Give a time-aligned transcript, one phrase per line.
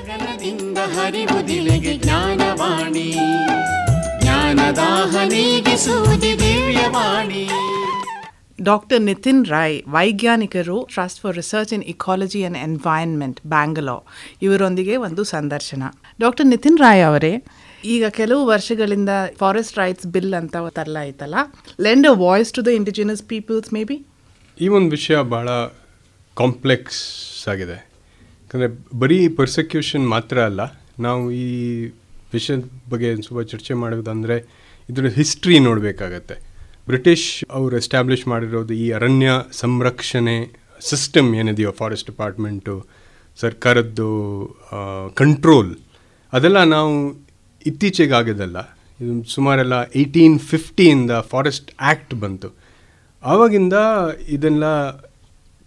[0.00, 3.12] ಗಗನದಿಂದ ಹರಿವುದಿಲೆಗೆ ಜ್ಞಾನವಾಣಿ.
[4.22, 5.16] ಜ್ಞಾನದಾಹ
[5.76, 7.48] ಸೂದಿ ದಿವ್ಯವಾಣಿ.
[8.62, 14.02] Doctor Nitin Roy ವೈಜ್ಞಾನಿಕರು trust for research in ecology and environment Bangalore
[14.42, 15.82] ಇವರೊಂದಿಗೆ ಒಂದು ಸಂದರ್ಶನ.
[16.20, 17.42] ಡಾಕ್ಟರ್ ನಿತಿನ್ ರಾಯ್ ಅವರೇ
[17.84, 21.34] ಈಗ ಕೆಲವು ವರ್ಷಗಳಿಂದ ಫಾರೆಸ್ಟ್ ರೈಟ್ಸ್ ಬಿಲ್ ಅಂತ ತರಲಾಯ್ತಲ್ಲ
[21.80, 24.06] lend a voice to the indigenous peoples maybe
[24.60, 25.48] ಈ ಒಂದು ವಿಷಯ ಭಾಳ
[26.36, 27.02] ಕಾಂಪ್ಲೆಕ್ಸ್
[27.48, 27.89] ಆಗಿದೆ.
[28.50, 28.70] ಯಾಕಂದರೆ
[29.00, 30.62] ಬರೀ ಪರ್ಸೆಕ್ಯೂಷನ್ ಮಾತ್ರ ಅಲ್ಲ,
[31.04, 31.48] ನಾವು ಈ
[32.32, 34.36] ವಿಷಯದ ಬಗ್ಗೆ ಸ್ವಲ್ಪ ಚರ್ಚೆ ಮಾಡೋದಂದರೆ
[34.88, 36.36] ಇದರ ಹಿಸ್ಟ್ರಿ ನೋಡಬೇಕಾಗತ್ತೆ.
[36.88, 40.34] ಬ್ರಿಟಿಷ್ ಅವರು ಎಸ್ಟಾಬ್ಲಿಷ್ ಮಾಡಿರೋದು ಈ ಅರಣ್ಯ ಸಂರಕ್ಷಣೆ
[40.88, 42.74] ಸಿಸ್ಟಮ್ ಏನಿದೆಯೋ ಫಾರೆಸ್ಟ್ ಡಿಪಾರ್ಟ್ಮೆಂಟು
[43.38, 44.08] ಸರ್ಕಾರದ್ದು
[45.20, 45.70] ಕಂಟ್ರೋಲ್
[46.32, 46.96] ಅದೆಲ್ಲ ನಾವು
[47.72, 48.58] ಇತ್ತೀಚೆಗೆ ಆಗಿದಲ್ಲ
[49.02, 52.50] ಇದು ಸುಮಾರೆಲ್ಲ ಏಯ್ಟೀನ್ ಫಿಫ್ಟಿಯಿಂದ ಫಾರೆಸ್ಟ್ ಆ್ಯಕ್ಟ್ ಬಂತು.
[53.22, 53.76] ಆವಾಗಿಂದ
[54.38, 54.64] ಇದೆಲ್ಲ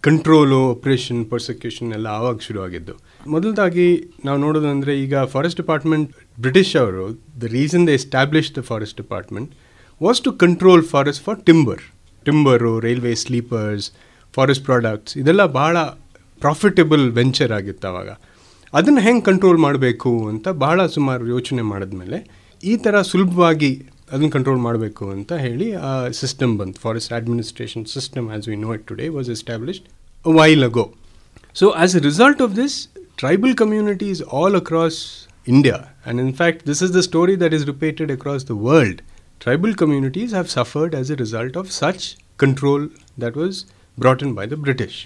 [0.04, 2.94] ಕಂಟ್ರೋಲು ಆಪ್ರೇಷನ್ ಪರ್ಸಿಕ್ಯೂಷನ್ ಎಲ್ಲ ಆವಾಗ ಶುರುವಾಗಿದ್ದು.
[3.26, 3.86] ಮೊದಲದಾಗಿ
[4.24, 7.04] ನಾವು ನೋಡೋದಂದರೆ ಈಗ ಫಾರೆಸ್ಟ್ ಡಿಪಾರ್ಟ್ಮೆಂಟ್ ಬ್ರಿಟಿಷ್ ಅವರು
[7.40, 9.50] the reason the establish the forest department
[10.02, 11.82] was to control forest for timber
[12.24, 13.92] timber railway sleepers
[14.32, 15.78] forest products ಇದೆಲ್ಲ ಭಾಳ
[16.40, 18.10] ಪ್ರಾಫಿಟಬಲ್ ವೆಂಚರ್ ಆಗಿತ್ತು ಆವಾಗ
[18.72, 22.18] ಅದನ್ನು ಹೆಂಗೆ ಕಂಟ್ರೋಲ್ ಮಾಡಬೇಕು ಅಂತ ಬಹಳ ಸುಮಾರು ಯೋಚನೆ ಮಾಡಿದ್ಮೇಲೆ
[22.64, 23.72] ಈ ಥರ ಸುಲಭವಾಗಿ
[24.12, 26.80] ಅದನ್ನು ಕಂಟ್ರೋಲ್ ಮಾಡಬೇಕು ಅಂತ ಹೇಳಿ ಆ ಸಿಸ್ಟಮ್ ಬಂತು.
[26.80, 29.86] Forest administration system as we know it today was established
[30.39, 30.85] while agro
[31.61, 32.77] so as A result of this
[33.21, 34.95] tribal communities all across
[35.53, 39.01] India, and in fact, this is the story that is repeated across the world.
[39.39, 42.81] Tribal communities have suffered as a result of such control
[43.17, 43.65] that was
[43.97, 44.97] brought in by the British.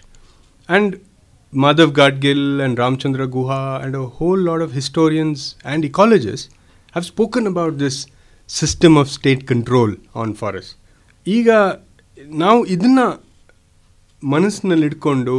[0.70, 1.00] And
[1.54, 6.50] Madhav Gadgil and Ramchandra Guha and a whole lot of historians and ecologists
[6.92, 8.08] have spoken about this
[8.48, 10.74] system of state control on forests.
[11.28, 11.50] ಈಗ
[12.44, 13.02] ನಾವು ಇದನ್ನ
[14.23, 15.35] ಮನಸ್ಸಿನಲ್ಲಿಟ್ಕೊಂಡು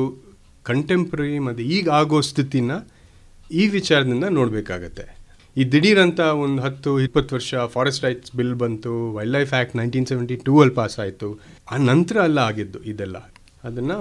[0.70, 2.72] contemporary ಮತ್ತು ಈಗ ಆಗೋ ಸ್ಥಿತಿನ
[3.52, 5.06] ಈ ವಿಚಾರದಿಂದ ನೋಡಬೇಕಾಗತ್ತೆ.
[5.58, 8.94] ಈ ದಿಢೀರಂತ ಒಂದು ಹತ್ತು, ಇಪ್ಪತ್ತು ವರ್ಷ ಫಾರೆಸ್ಟ್ ರೈಟ್ಸ್ ಬಿಲ್ ಬಂತು
[9.38, 11.30] wildlife act nineteen seventy two ಅಲ್ಲಿ ಪಾಸ್ ಆಯಿತು.
[11.72, 13.18] ಆ ನಂತರ ಅಲ್ಲ ಆಗಿದ್ದು ಇದೆಲ್ಲ.
[13.64, 13.98] ಅದನ್ನು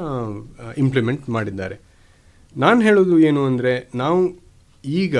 [0.76, 1.76] ಇಂಪ್ಲಿಮೆಂಟ್ ಮಾಡಿದ್ದಾರೆ.
[2.56, 4.20] ನಾನು ಹೇಳೋದು ಏನು ಅಂದರೆ, ನಾವು
[4.84, 5.16] ಈಗ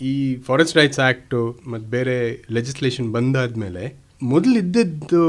[0.00, 2.16] ಈ ಫಾರೆಸ್ಟ್ ರೈಟ್ಸ್ ಆ್ಯಕ್ಟು ಮತ್ತು ಬೇರೆ
[2.56, 3.84] ಲೆಜಿಸ್ಲೇಷನ್ ಬಂದಾದ ಮೇಲೆ
[4.22, 5.22] ಮೊದಲಿದ್ದದ್ದು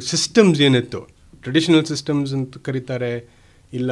[0.00, 1.00] ಸಿಸ್ಟಮ್ಸ್ ಏನಿತ್ತು?
[1.42, 3.12] ಟ್ರೆಡಿಷನಲ್ ಸಿಸ್ಟಮ್ಸ್ ಅಂತ ಕರೀತಾರೆ,
[3.78, 3.90] ಇಲ್ಲ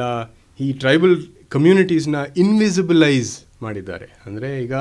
[0.65, 1.15] ಈ ಟ್ರೈಬಲ್
[1.55, 3.33] ಕಮ್ಯುನಿಟೀಸ್ನ ಇನ್ವಿಸಿಬಲೈಸ್
[3.65, 4.07] ಮಾಡಿದ್ದಾರೆ.
[4.27, 4.75] ಅಂದರೆ ಈಗ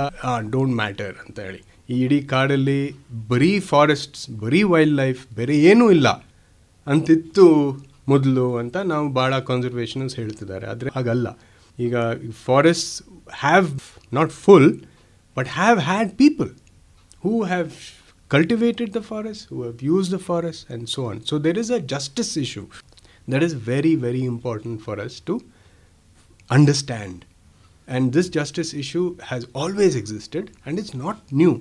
[0.55, 1.61] ಡೋಂಟ್ ಮ್ಯಾಟರ್ ಅಂತ ಹೇಳಿ.
[1.93, 2.81] ಈ ಇಡೀ ಕಾಡಲ್ಲಿ
[3.33, 6.09] ಬರೀ ಫಾರೆಸ್ಟ್ಸ್ ಬರೀ ವೈಲ್ಡ್ ಲೈಫ್ ಬೇರೆ ಏನೂ ಇಲ್ಲ
[6.87, 7.45] ಅಂತಿತ್ತು
[8.13, 10.67] ಮೊದಲು ಅಂತ ನಾವು ಭಾಳ ಕನ್ಸರ್ವೇಷನ್ಸ್ ಹೇಳ್ತಿದ್ದಾರೆ.
[10.73, 11.29] ಆದರೆ ಹಾಗಲ್ಲ.
[11.79, 11.97] ಈಗ
[12.47, 12.93] forests
[13.45, 13.69] have
[14.19, 14.69] not full
[15.37, 16.51] but have had people
[17.25, 17.71] who have
[18.32, 21.26] cultivated the forest, who have used the forest, and so on.
[21.26, 22.68] So there is a justice issue
[23.28, 25.36] that is very, very important for us to
[26.50, 27.26] understand.
[27.88, 31.54] And this justice issue has always existed and it's not new.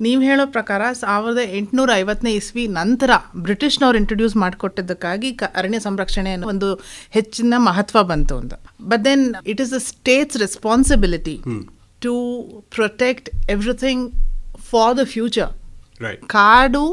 [0.00, 3.10] ನೀವು ಹೇಳೋ ಪ್ರಕಾರ ಸಾವಿರದ ಎಂಟುನೂರ ಐವತ್ತನೇ ಇಸ್ವಿ ನಂತರ
[3.46, 6.68] ಬ್ರಿಟಿಷ್ನವ್ರು introduce ಮಾಡಿಕೊಟ್ಟಿದ್ದಕ್ಕಾಗಿ ಕ ಅರಣ್ಯ ಸಂರಕ್ಷಣೆ ಅನ್ನೋ ಒಂದು
[7.16, 8.54] ಹೆಚ್ಚಿನ ಮಹತ್ವ ಬಂತು ಅಂತ
[8.90, 11.36] but then it is the state's responsibility
[12.06, 12.12] to
[12.76, 14.04] protect everything
[14.70, 15.61] for the future Right.
[16.27, 16.85] ಕಾಡು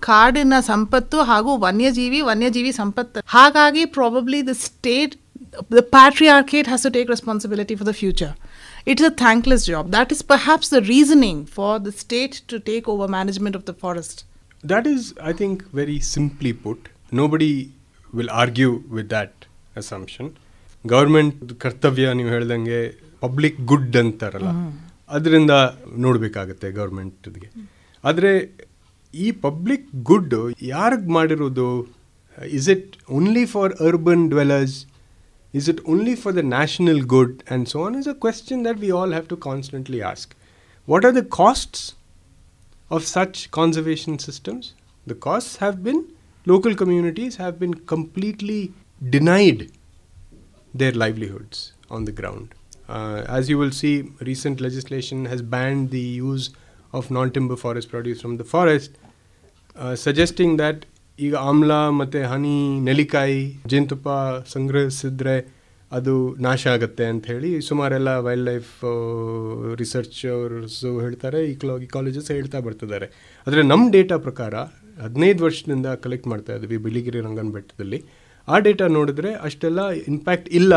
[0.00, 3.18] ಕಾಡಿನ ಸಂಪತ್ತು ಹಾಗೂ ವನ್ಯಜೀವಿ ವನ್ಯಜೀವಿ ಸಂಪತ್ತು.
[3.26, 5.14] ಹಾಗಾಗಿ probably the state
[5.72, 8.34] the patriarchate has to take responsibility for the future
[8.86, 13.10] it's a thankless job that is perhaps the reasoning for the state to take over
[13.10, 14.20] management of the forest
[14.64, 16.86] that is I think very simply put
[17.28, 17.52] nobody
[18.14, 19.40] will argue with that
[19.76, 20.30] assumption
[20.84, 22.80] government ಕರ್ತವ್ಯ ನೀವು ಹೇಳ್ದಂಗೆ
[23.20, 24.50] public good ಅಂತಾರಲ್ಲ
[25.10, 25.52] ಅದರಿಂದ
[25.96, 27.48] ನೋಡಬೇಕಾಗತ್ತೆ ಗೌರ್ಮೆಂಟ್ಗೆ
[28.09, 28.33] ಆದರೆ
[29.25, 30.35] ಈ public good
[30.73, 31.67] ಯಾರಿಗೆ ಮಾಡಿರೋದು
[32.57, 34.77] is it only for urban dwellers
[35.53, 37.95] Is it only for the national good and so on?
[37.95, 40.35] Is a question that we all have to constantly ask.
[40.87, 41.95] What are the costs
[42.89, 44.73] of such conservation systems?
[45.05, 46.07] The costs have been
[46.45, 48.73] local communities have been completely
[49.09, 49.71] denied
[50.73, 52.55] their livelihoods on the ground.
[52.89, 56.49] Uh, as you will see, recent legislation has banned the use
[56.98, 58.92] of non timber forest produce from the forest,
[59.76, 60.78] uh, suggesting that
[61.20, 64.08] ಈಗ ಆಮ್ಲ ಮತ್ತು ಹನಿ ನೆಲ್ಲಿಕಾಯಿ ಜೇನುತುಪ್ಪ
[64.52, 65.56] ಸಂಗ್ರಹಿಸಿದ್ರೆ
[65.92, 68.72] ಅದು ನಾಶ ಆಗುತ್ತೆ ಅಂತ ಹೇಳಿ ಸುಮಾರೆಲ್ಲ ವೈಲ್ಡ್ ಲೈಫ್
[69.78, 73.06] ರಿಸರ್ಚರ್ಸು ಹೇಳ್ತಾರೆ ಇಕ್ಲೋ ಇಕಾಲಜಿಸ್ಟ್ ಹೇಳ್ತಾ ಬರ್ತಿದ್ದಾರೆ.
[73.46, 74.54] ಆದರೆ ನಮ್ಮ ಡೇಟಾ ಪ್ರಕಾರ
[75.02, 78.04] ಹದಿನೈದು ವರ್ಷದಿಂದ ಕಲೆಕ್ಟ್ ಮಾಡ್ತಾ ಇದ್ವಿ ಬಿಳಿಗಿರಿ ರಂಗನ ಬೆಟ್ಟದಲ್ಲಿ
[78.48, 80.74] ಆ ಡೇಟಾ ನೋಡಿದ್ರೆ ಅಷ್ಟೆಲ್ಲ ಇಂಪ್ಯಾಕ್ಟ್ ಇಲ್ಲ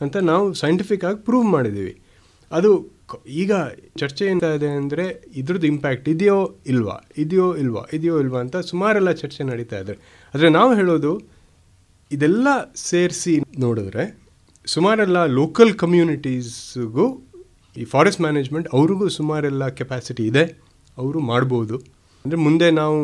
[0.00, 1.94] ಅಂತ ನಾವು ಸೈಂಟಿಫಿಕ್ ಆಗಿ ಪ್ರೂವ್ ಮಾಡಿದ್ದೀವಿ.
[2.52, 2.95] ಅದು
[3.40, 3.52] ಈಗ
[4.00, 5.04] ಚರ್ಚೆ ಎಂತ ಇದೆ ಅಂದರೆ
[5.40, 6.38] ಇದ್ರದ್ದು ಇಂಪ್ಯಾಕ್ಟ್ ಇದೆಯೋ
[6.72, 6.96] ಇಲ್ವಾ?
[7.22, 7.82] ಇದೆಯೋ ಇಲ್ವಾ?
[7.96, 9.94] ಇದೆಯೋ ಇಲ್ವಾ ಅಂತ ಸುಮಾರೆಲ್ಲ ಚರ್ಚೆ ನಡೀತಾ ಇದೆ.
[10.34, 11.12] ಆದರೆ ನಾವು ಹೇಳೋದು,
[12.10, 12.48] ಇದೆಲ್ಲ
[12.88, 14.04] ಸೇರಿಸಿ ನೋಡಿದ್ರೆ
[14.66, 17.06] ಸುಮಾರೆಲ್ಲ ಲೋಕಲ್ ಕಮ್ಯುನಿಟೀಸ್ಗೂ
[17.76, 20.44] ಈ ಫಾರೆಸ್ಟ್ ಮ್ಯಾನೇಜ್ಮೆಂಟ್ ಅವ್ರಿಗೂ ಸುಮಾರೆಲ್ಲ ಕೆಪಾಸಿಟಿ ಇದೆ.
[20.98, 21.76] ಅವರು ಮಾಡ್ಬೋದು.
[22.24, 22.98] ಅಂದರೆ ಮುಂದೆ ನಾವು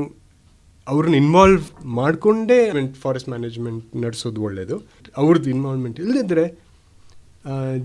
[0.86, 1.64] ಅವ್ರನ್ನ ಇನ್ವಾಲ್ವ್
[1.98, 2.58] ಮಾಡಿಕೊಂಡೇ
[3.02, 4.76] ಫಾರೆಸ್ಟ್ ಮ್ಯಾನೇಜ್ಮೆಂಟ್ ನಡೆಸೋದು ಒಳ್ಳೆಯದು
[5.16, 6.44] ಅವ್ರದ್ದು ಇನ್ವಾಲ್ವ್ಮೆಂಟ್ ಇಲ್ಲದಿದ್ದರೆ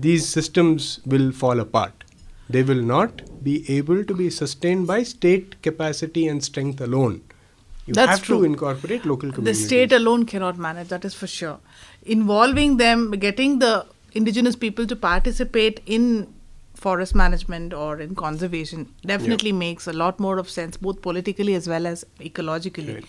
[0.06, 2.02] these systems will fall apart
[2.50, 7.22] They will not be able to be sustained by state capacity and strength alone.
[7.86, 8.38] You That's have true.
[8.38, 9.62] to incorporate local communities.
[9.62, 11.58] The state alone cannot manage, that is for sure.
[12.02, 16.32] Involving them, getting the indigenous people to participate in
[16.74, 19.56] forest management or in conservation definitely yeah.
[19.56, 22.94] makes a lot more of sense, both politically as well as ecologically.
[22.94, 23.04] Right.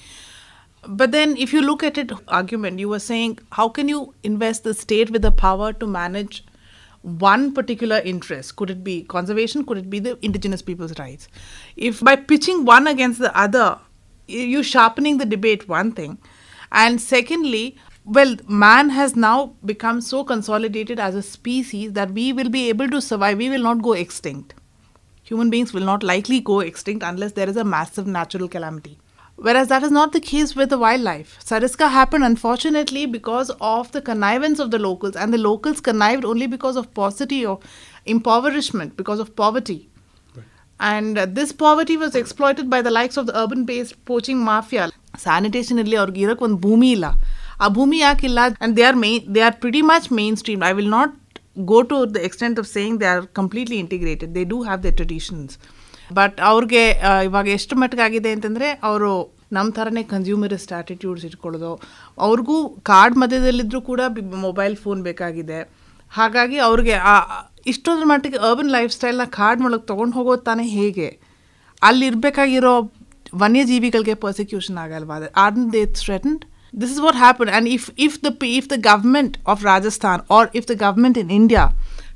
[0.88, 4.64] But then, if you look at it, argument you were saying, how can you invest
[4.64, 6.46] the state with the power to manage
[7.02, 8.56] one particular interest?
[8.56, 9.66] Could it be conservation?
[9.66, 11.28] Could it be the indigenous people's rights?
[11.76, 13.80] If by pitching one against the other,
[14.28, 16.18] y- you sharpening the debate, one thing.
[16.72, 22.50] And secondly, well, man has now become so consolidated as a species that we will
[22.50, 23.38] be able to survive.
[23.38, 24.54] We will not go extinct
[25.24, 28.98] human beings will not likely go extinct unless there is a massive natural calamity.
[29.42, 31.40] Whereas that is not the case with the wildlife.
[31.44, 36.48] Sariska happened unfortunately because of the connivance of the locals, and the locals connived only
[36.48, 37.60] because of paucity or
[38.06, 39.90] impoverishment, because of poverty.
[40.80, 44.92] And uh, this poverty was exploited by the likes of the urban based poaching mafia.
[45.18, 47.02] Sanitation illa or Irak one boomi.
[47.62, 50.64] A and they are, main, they are pretty much mainstream.
[50.64, 51.14] I will not
[51.66, 55.58] go to the extent of saying they are completely integrated, they do have their traditions.
[56.18, 56.84] But ಅವ್ರಿಗೆ
[57.28, 59.12] ಇವಾಗ ಎಷ್ಟು ಮಟ್ಟಿಗೆ ಆಗಿದೆ ಅಂತಂದರೆ ಅವರು
[59.58, 61.72] ನಮ್ಮ ಥರನೇ ಕನ್ಸ್ಯೂಮರಿಸ್ಟ್ attitudes ಇಟ್ಕೊಳ್ಳೋದು.
[62.26, 62.58] ಅವ್ರಿಗೂ
[62.90, 64.02] ಕಾರ್ಡ್ ಮಧ್ಯದಲ್ಲಿದ್ದರೂ ಕೂಡ
[64.48, 65.60] ಮೊಬೈಲ್ ಫೋನ್ ಬೇಕಾಗಿದೆ.
[66.12, 66.96] ಹಾಗಾಗಿ ಅವ್ರಿಗೆ
[67.72, 71.10] ಇಷ್ಟೊಂದು ಮಟ್ಟಿಗೆ ಅರ್ಬನ್ ಲೈಫ್ ಸ್ಟೈಲ್ನ ಕಾರ್ಡ್ ಮೂಲಕ ತೊಗೊಂಡು ಹೋಗೋದು ತಾನೇ ಹೇಗೆ?
[71.88, 72.76] ಅಲ್ಲಿರಬೇಕಾಗಿರೋ
[73.42, 75.18] ವನ್ಯಜೀವಿಗಳಿಗೆ ಪರ್ಸಿಕ್ಯೂಷನ್ ಆಗಲ್ವಾ?
[75.44, 76.44] Are they threatened
[76.82, 78.30] this is what happen and if if the
[78.60, 81.64] if the government of Rajasthan or if the government in India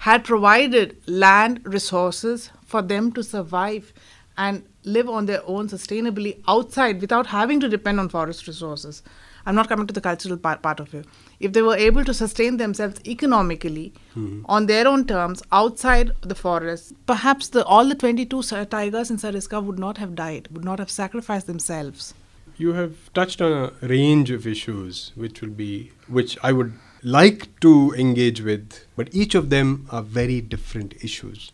[0.07, 0.92] had provided
[1.24, 2.44] land resources
[2.74, 3.94] for them to survive
[4.38, 9.04] and live on their own sustainably outside without having to depend on forest resources.
[9.46, 11.06] I'm not coming to the cultural part, part of it.
[11.40, 14.42] If they were able to sustain themselves economically hmm.
[14.46, 19.18] on their own terms outside the forest perhaps the all the 22 sa- tigers in
[19.18, 22.14] sariska would not have died would not have sacrificed themselves.
[22.58, 26.74] You have touched on a range of issues which will be which I would
[27.04, 31.52] like to engage with, but each of them are very different issues.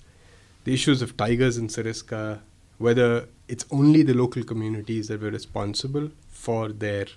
[0.70, 2.42] The issues of tigers in Sariska,
[2.78, 7.08] whether it's only the local communities that were responsible for their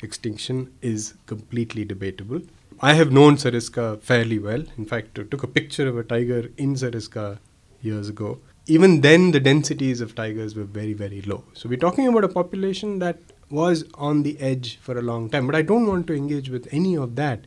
[0.00, 2.40] extinction is completely debatable.
[2.80, 4.64] I have known Sariska fairly well.
[4.78, 7.40] In fact, I took a picture of a tiger in Sariska
[7.82, 8.38] years ago.
[8.68, 11.44] Even then, the densities of tigers were very, very low.
[11.52, 13.18] So, we're talking about a population that
[13.50, 15.46] was on the edge for a long time.
[15.46, 17.40] But I don't want to engage with any of that.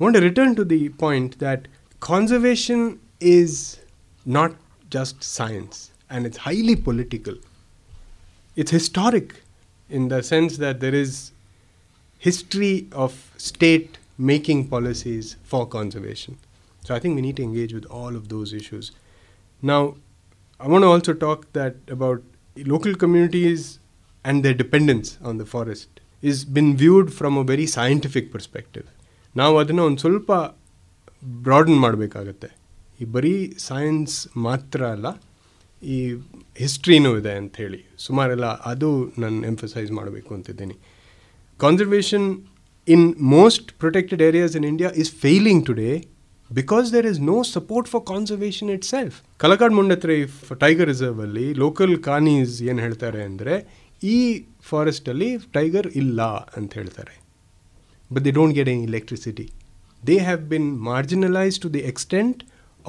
[0.00, 1.68] I want to return to the point that
[2.00, 3.80] conservation is
[4.24, 4.54] not
[4.89, 7.35] just science and it's highly political.
[8.55, 9.41] It's historic
[9.89, 11.31] in the sense that there is
[12.19, 16.37] history of state making policies for conservation.
[16.85, 18.91] So I think we need to engage with all of those issues.
[19.61, 19.95] Now,
[20.59, 22.21] I want to also talk that about
[22.57, 23.79] local communities
[24.23, 28.85] and their dependence on the forest is been viewed from a very scientific perspective.
[29.35, 30.31] ನಾವು ಅದನ್ನು ಒಂದು ಸ್ವಲ್ಪ
[31.45, 32.49] broaden ಮಾಡಬೇಕಾಗತ್ತೆ
[33.02, 33.34] ಈ ಬರೀ
[33.68, 34.14] science
[34.46, 35.08] ಮಾತ್ರ ಅಲ್ಲ,
[35.82, 35.98] ಈ
[36.62, 38.88] ಹಿಸ್ಟ್ರಿನೂ ಇದೆ ಅಂಥೇಳಿ ಸುಮಾರೆಲ್ಲ ಅದು
[39.22, 40.76] ನಾನು ಎಂಫಸೈಸ್ ಮಾಡಬೇಕು ಅಂತಿದ್ದೀನಿ.
[41.64, 42.28] Conservation
[42.94, 45.90] in most protected areas in India is failing today
[46.50, 52.54] because there is no support for conservation itself Kalakad Mundanthurai tiger tiger ರಿಸರ್ವಲ್ಲಿ local Kanis
[52.68, 53.54] ಏನು ಹೇಳ್ತಾರೆ ಅಂದರೆ,
[54.14, 54.18] ಈ
[54.70, 56.20] ಫಾರೆಸ್ಟಲ್ಲಿ ಟೈಗರ್ ಇಲ್ಲ
[56.58, 57.14] ಅಂತ ಹೇಳ್ತಾರೆ.
[58.10, 59.46] But they don't get any electricity
[60.08, 62.40] they have been marginalise to the extent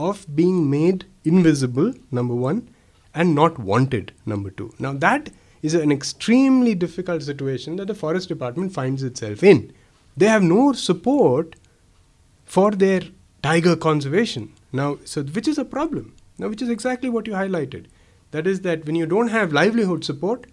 [0.07, 2.69] of being made invisible, number one,
[3.13, 4.73] and not wanted, number two.
[4.79, 5.29] Now, that
[5.61, 9.73] is an extremely difficult situation that the Forest Department finds itself in.
[10.15, 11.55] They have no support
[12.45, 13.01] for their
[13.43, 14.53] tiger conservation.
[14.71, 16.15] Now, so which is a problem.
[16.37, 17.87] Now, which is exactly what you highlighted.
[18.31, 20.45] That is that when you don't have livelihood support,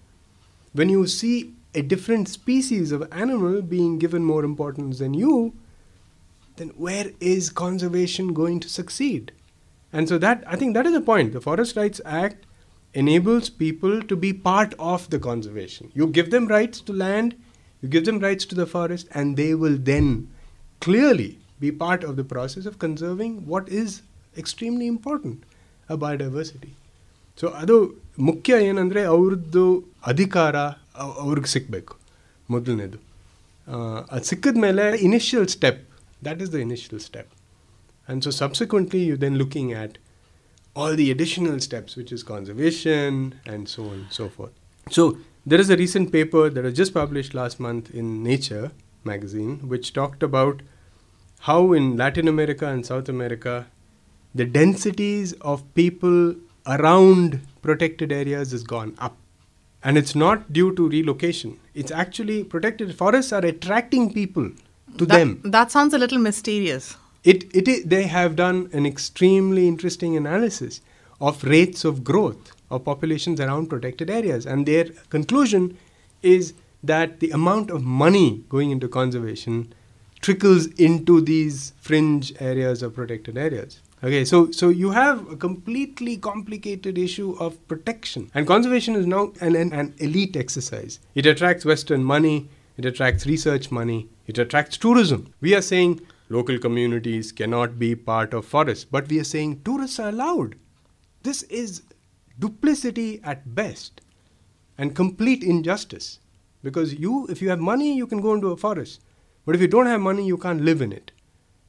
[0.72, 5.54] when you see a different species of animal being given more importance than you,
[6.56, 9.32] then where is conservation going to succeed?
[9.95, 11.33] And so that I think that is the point.
[11.33, 12.39] The Forest Rights Act
[12.95, 15.91] enables people to be part of the conservation.
[15.95, 17.29] You give them rights to land,
[17.83, 20.07] you give them rights to the forest, and they will then
[20.81, 23.89] clearly be part of the process of conserving what is
[24.37, 25.37] extremely important
[25.89, 26.71] a biodiversity.
[27.39, 27.75] So ಅದು
[28.19, 29.63] ಮುಖ್ಯ ಏನಂದರೆ ಅವ್ರದ್ದು
[30.05, 30.55] ಅಧಿಕಾರ
[30.97, 31.93] ಅವ್- ಅವ್ರಿಗೆ ಸಿಕ್ಕಬೇಕು
[32.49, 32.97] ಮೊದಲನೇದು
[34.11, 35.81] ಅದು ಸಿಕ್ಕಿದ ಮೇಲೆ initial step
[36.23, 37.31] that is the initial step
[38.08, 39.98] and so subsequently, you're then looking at
[40.74, 44.52] all the additional steps, which is conservation and so on and so forth.
[44.90, 48.72] So there is a recent paper that was just published last month in Nature
[49.04, 50.60] magazine, which talked about
[51.40, 53.66] how in Latin America and South America,
[54.34, 56.34] the densities of people
[56.66, 59.16] around protected areas has gone up.
[59.82, 61.58] And it's not due to relocation.
[61.74, 64.50] It's actually protected forests are attracting people
[64.98, 65.40] to that, them.
[65.44, 66.96] That sounds a little mysterious.
[67.26, 70.80] It, it they have done an extremely interesting analysis
[71.20, 74.46] of rates of growth of populations around protected areas.
[74.46, 75.76] And their conclusion
[76.22, 76.54] is
[76.84, 79.74] that the amount of money going into conservation
[80.20, 83.80] trickles into these fringe areas of protected areas.
[84.04, 89.32] Okay, so so you have a completely complicated issue of protection, and conservation is now
[89.40, 91.00] an, an, an elite exercise.
[91.14, 95.32] It attracts Western money, it attracts research money, it attracts tourism.
[95.40, 99.98] We are saying local communities cannot be part of forests, but we are saying tourists
[99.98, 100.56] are allowed.
[101.22, 101.82] This is
[102.38, 104.00] duplicity at best
[104.78, 106.18] and complete injustice.
[106.62, 109.00] Because you if you have money you can go into a forest.
[109.44, 111.12] But if you don't have money you can't live in it.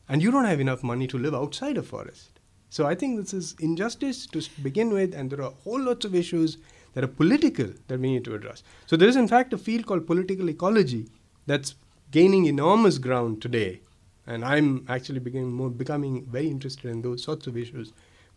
[0.09, 2.39] And you don't have enough money to live outside a forest.
[2.69, 6.15] So i think this is injustice to begin with and there are whole lots of
[6.15, 6.57] issues
[6.93, 8.63] that are political that we need to address.
[8.87, 11.07] So there is in fact a field called political ecology
[11.45, 11.75] that's
[12.11, 13.81] gaining enormous ground today
[14.27, 17.87] and i'm actually becoming more becoming very interested in those sorts of issues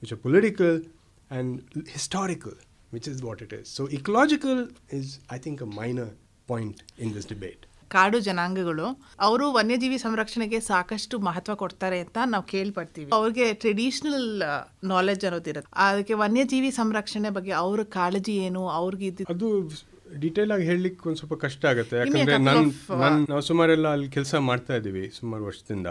[0.02, 0.73] which are political
[1.30, 1.49] and
[1.88, 2.54] historical
[2.90, 4.59] which is what it is so ecological
[4.90, 6.09] is i think a minor
[6.49, 8.85] point in this debate ಕಾಡು ಜನಾಂಗಗಳು
[9.18, 14.28] ಅವರು ವನ್ಯಜೀವಿ ಸಂರಕ್ಷಣೆಗೆ ಸಾಕಷ್ಟು ಮಹತ್ವ ಕೊಡ್ತಾರೆ ಅಂತ ನಾವು ಕೇಳ್ಪಡ್ತೀವಿ ಅವ್ರಿಗೆ ಟ್ರೆಡಿಷನಲ್
[14.92, 19.49] ನಾಲೆಜ್ ಅನ್ನೋದಿರುತ್ತೆ ಅದಕ್ಕೆ ವನ್ಯಜೀವಿ ಸಂರಕ್ಷಣೆ ಬಗ್ಗೆ ಅವ್ರ ಕಾಳಜಿ ಏನು ಅವ್ರಿಗೆ ಅದು
[20.19, 21.97] ಡೀಟೇಲ್ ಆಗಿ ಹೇಳಲಿಕ್ಕೆ ಒಂದು ಸ್ವಲ್ಪ ಕಷ್ಟ ಆಗುತ್ತೆ.
[21.97, 25.87] ಯಾಕಂದ್ರೆ couple ನನ್ of, uh, ನನ್ ನಾವು ಸುಮಾರೆಲ್ಲ ಅಲ್ಲಿ ಕೆಲಸ ಮಾಡ್ತಾ ಇದ್ದೀವಿ ಸುಮಾರು ವರ್ಷದಿಂದ.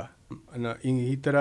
[0.85, 1.35] ಈ- ಥರ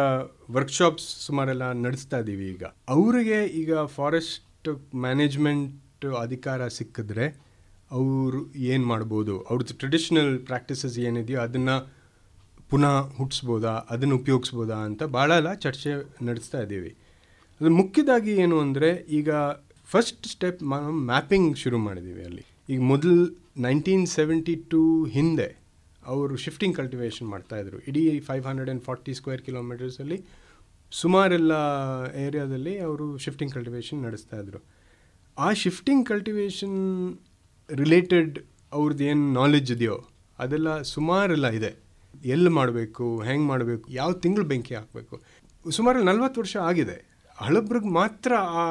[0.51, 2.63] ವರ್ಕ್ಶಾಪ್ಸ್ ಸುಮಾರೆಲ್ಲ ನಡೆಸ್ತಾ ಇದ್ದೀವಿ ಈಗ.
[2.89, 7.41] ಅವರಿಗೆ ಈಗ ಫಾರೆಸ್ಟ್ ಮ್ಯಾನೇಜ್ಮೆಂಟ್ ಅಧಿಕಾರ ಸಿಕ್ಕಿದ್ರೆ
[7.91, 9.41] ಅವರು ಏನು ಮಾಡ್ಬೋದು?
[9.41, 11.99] ಅವ್ರದ್ದು ಟ್ರೆಡಿಷನಲ್ ಪ್ರಾಕ್ಟೀಸಸ್ ಏನಿದೆಯೋ ಅದನ್ನು
[12.71, 15.91] ಪುನಃ ಹುಟ್ಟಿಸ್ಬೋದಾ ಅದನ್ನು ಉಪಯೋಗಿಸ್ಬೋದಾ ಅಂತ ಭಾಳ ಎಲ್ಲ ಚರ್ಚೆ
[16.25, 16.97] ನಡೆಸ್ತಾ ಇದ್ದೀವಿ.
[17.61, 19.31] ಅದು ಮುಖ್ಯದಾಗಿ ಏನು ಅಂದರೆ ಈಗ
[19.87, 22.45] ಫಸ್ಟ್ ಸ್ಟೆಪ್ ಮ್ಯಾಪಿಂಗ್ ಶುರು ಮಾಡಿದ್ದೀವಿ ಅಲ್ಲಿ.
[22.69, 25.59] ಈಗ ಮೊದಲು ನೈನ್ಟೀನ್ ಸೆವೆಂಟಿ ಟೂ ಹಿಂದೆ
[26.07, 30.25] ಅವರು ಶಿಫ್ಟಿಂಗ್ ಕಲ್ಟಿವೇಷನ್ ಮಾಡ್ತಾಯಿದ್ರು ಇಡೀ five hundred and forty square ಕಿಲೋಮೀಟರ್ಸಲ್ಲಿ
[30.93, 31.53] ಸುಮಾರೆಲ್ಲ
[32.17, 34.61] ಏರಿಯಾದಲ್ಲಿ ಅವರು ಶಿಫ್ಟಿಂಗ್ ಕಲ್ಟಿವೇಷನ್ ನಡೆಸ್ತಾಯಿದ್ರು
[35.39, 36.79] ಆ ಶಿಫ್ಟಿಂಗ್ ಕಲ್ಟಿವೇಷನ್
[37.71, 38.39] ರಿಲೇಟೆಡ್
[38.73, 40.09] ಅವ್ರದ್ದು ಏನು ನಾಲೆಜ್ ಇದೆಯೋ
[40.39, 41.75] ಅದೆಲ್ಲ ಸುಮಾರೆಲ್ಲ ಇದೆ.
[42.25, 45.21] ಎಲ್ಲಿ ಮಾಡಬೇಕು, ಹೆಂಗೆ ಮಾಡಬೇಕು, ಯಾವ ತಿಂಗಳು ಬೆಂಕಿ ಹಾಕಬೇಕು.
[45.71, 46.97] ಸುಮಾರು ನಲ್ವತ್ತು ವರ್ಷ ಆಗಿದೆ.
[47.37, 48.65] ಹಳಬ್ರಿಗೆ ಮಾತ್ರ ಆ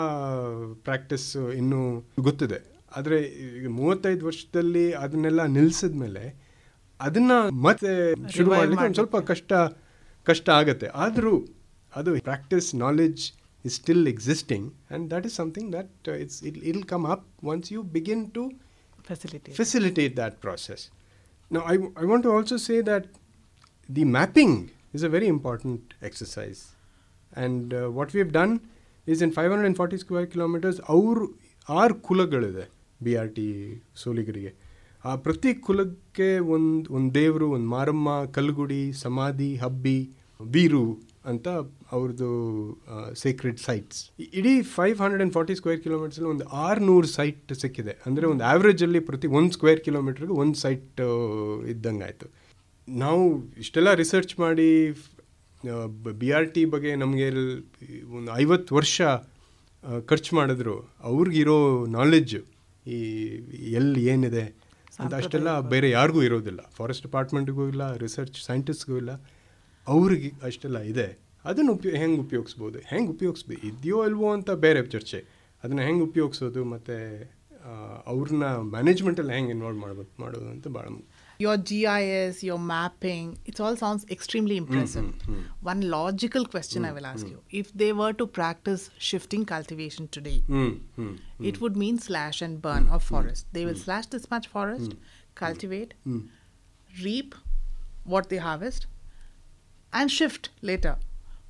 [0.83, 2.76] ಪ್ರಾಕ್ಟೀಸ್ ಇನ್ನೂ ಗೊತ್ತಿದೆ.
[2.95, 3.21] ಆದರೆ
[3.57, 6.23] ಈಗ ಮೂವತ್ತೈದು ವರ್ಷದಲ್ಲಿ ಅದನ್ನೆಲ್ಲ ನಿಲ್ಲಿಸಿದ ಮೇಲೆ
[6.99, 7.91] ಅದನ್ನ ಮತ್ತೆ
[8.35, 9.53] ಶುರು ಮಾಡಲಿಕ್ಕೆ ಒಂದು ಸ್ವಲ್ಪ ಕಷ್ಟ
[10.23, 11.47] ಕಷ್ಟ ಆಗುತ್ತೆ ಆದರೂ
[11.95, 13.31] ಅದು practice knowledge
[13.65, 15.89] is still existing and that is something that
[16.19, 18.43] it's it's, it, come come up once you begin to
[19.03, 20.89] facility facilitate that process.
[21.51, 23.05] Now, I, I want to also say that
[23.89, 26.75] the mapping is a very important exercise.
[27.33, 28.59] And uh, what we have done
[29.07, 31.29] is in 540 square kilometers, our
[31.69, 33.47] ಆರು ಕುಲಗಳಿದೆ B R T
[34.03, 34.51] ಸೋಲಿಗರಿಗೆ.
[35.05, 39.99] ಆ ಪ್ರತಿ ಕುಲಕ್ಕೆ ಒಂದು ಒಂದು ದೇವರು, ಒಂದು ಮಾರಮ್ಮ, ಕಲ್ಗುಡಿ, ಸಮಾಧಿ, ಹಬ್ಬಿ,
[40.53, 40.85] ಬೀರು
[41.31, 41.47] ಅಂತ
[41.95, 42.29] ಅವ್ರದ್ದು
[43.21, 43.99] ಸೀಕ್ರೆಟ್ ಸೈಟ್ಸ್
[44.39, 47.93] ಇಡೀ five hundred and forty square ಕಿಲೋಮೀಟರ್ಸಲ್ಲಿ ಒಂದು ಆರುನೂರು ಸೈಟ್ ಸಿಕ್ಕಿದೆ.
[48.07, 51.01] ಅಂದರೆ ಒಂದು ಆ್ಯಾವ್ರೇಜಲ್ಲಿ ಪ್ರತಿ ಒಂದು ಸ್ಕ್ವೇರ್ ಕಿಲೋಮೀಟ್ರಿಗೆ ಒಂದು ಸೈಟ್
[51.73, 52.27] ಇದ್ದಂಗೆ ಆಯಿತು.
[52.87, 53.23] ನಾವು
[53.63, 54.69] ಇಷ್ಟೆಲ್ಲ ರಿಸರ್ಚ್ ಮಾಡಿ
[56.21, 57.27] ಬಿ ಆರ್ ಟಿ ಬಗ್ಗೆ ನಮಗೆ
[58.17, 59.01] ಒಂದು ಐವತ್ತು ವರ್ಷ
[60.09, 60.75] ಖರ್ಚು ಮಾಡಿದ್ರು.
[61.09, 61.57] ಅವ್ರಿಗಿರೋ
[61.97, 62.41] ನಾಲೆಡ್ಜು
[62.87, 62.97] ಈ
[63.71, 64.45] ಎಲ್ಲಿ ಏನಿದೆ
[64.99, 66.59] ಅಂತ ಅಷ್ಟೆಲ್ಲ ಬೇರೆ ಯಾರಿಗೂ ಇರೋದಿಲ್ಲ.
[66.75, 69.11] ಫಾರೆಸ್ಟ್ ಡಿಪಾರ್ಟ್ಮೆಂಟ್ಗೂ ಇಲ್ಲ ರಿಸರ್ಚ್ ಸೈಂಟಿಸ್ಟ್ಗೂ ಇಲ್ಲ.
[69.87, 71.07] ಅವ್ರಿಗೆ ಅಷ್ಟೆಲ್ಲ ಇದೆ.
[71.45, 72.79] ಅದನ್ನು ಉಪಯೋ ಹೆಂಗೆ ಉಪಯೋಗಿಸ್ಬೋದು?
[72.79, 75.19] ಹೆಂಗೆ ಉಪಯೋಗಿಸ್ಬೋದು ಇದೆಯೋ ಇಲ್ವೋ ಅಂತ ಬೇರೆ ಚರ್ಚೆ.
[75.63, 76.95] ಅದನ್ನು ಹೆಂಗೆ ಉಪಯೋಗಿಸೋದು ಮತ್ತು
[78.07, 80.85] ಅವ್ರನ್ನ ಮ್ಯಾನೇಜ್ಮೆಂಟಲ್ಲಿ ಹೆಂಗೆ ಇನ್ವಾಲ್ವ್ ಮಾಡ್ಬೇಕು ಮಾಡೋದು ಅಂತ ಭಾಳ
[81.39, 85.05] your GIS, your mapping, it all sounds extremely impressive.
[85.05, 85.43] Mm-hmm, mm.
[85.61, 87.31] One logical question mm, I will ask mm.
[87.31, 91.19] you if they were to practice shifting cultivation today, mm, mm, mm.
[91.39, 93.45] it would mean slash and burn of forest.
[93.53, 94.95] They will slash this much forest,
[95.35, 95.93] cultivate,
[97.03, 97.35] reap
[98.03, 98.87] what they harvest,
[99.93, 100.97] and shift later.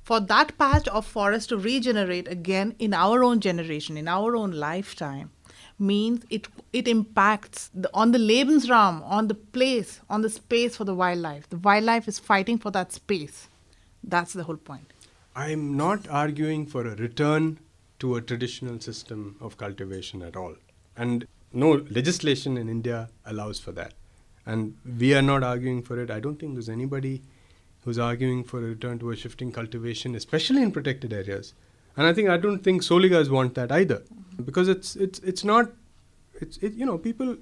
[0.02, 4.52] For that patch of forest to regenerate again in our own generation, in our own
[4.52, 5.30] lifetime,
[5.78, 10.84] means it it impacts the, on the Lebensraum, on the place, on the space for
[10.84, 11.48] the wildlife.
[11.48, 13.48] The wildlife is fighting for that space.
[14.02, 14.92] That's the whole point.
[15.34, 17.58] I'm not arguing for a return
[18.00, 20.54] to a traditional system of cultivation at all.
[20.96, 23.94] And no legislation in India allows for that.
[24.46, 26.10] And we are not arguing for it.
[26.10, 27.22] I don't think there's anybody
[27.84, 31.54] who's arguing for a return to a shifting cultivation, especially in protected areas.
[31.98, 34.02] And I think I don't think Soligas want that either,
[34.48, 35.72] because it's it's it's not,
[36.40, 37.36] it's it, you know people,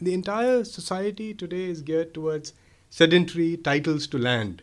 [0.00, 2.52] the entire society today is geared towards
[2.90, 4.60] sedentary titles to land.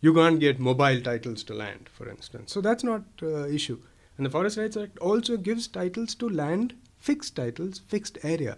[0.00, 2.52] You can't get mobile titles to land, for instance.
[2.52, 3.78] So that's not uh, issue.
[4.16, 8.56] And the Forest Rights Act also gives titles to land, fixed titles, fixed area,